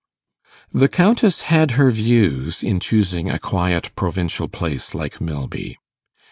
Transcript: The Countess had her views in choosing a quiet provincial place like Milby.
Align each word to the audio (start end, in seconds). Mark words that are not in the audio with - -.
The 0.73 0.87
Countess 0.89 1.41
had 1.41 1.73
her 1.77 1.91
views 1.91 2.63
in 2.63 2.79
choosing 2.79 3.29
a 3.29 3.37
quiet 3.37 3.91
provincial 3.95 4.47
place 4.47 4.95
like 4.95 5.21
Milby. 5.21 5.77